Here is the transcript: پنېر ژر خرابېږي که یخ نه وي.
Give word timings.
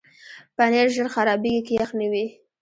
پنېر 0.55 0.87
ژر 0.95 1.07
خرابېږي 1.13 1.61
که 1.67 1.73
یخ 1.79 1.89
نه 1.99 2.07
وي. 2.11 2.25